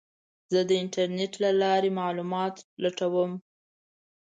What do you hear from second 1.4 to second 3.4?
له لارې معلومات لټوم.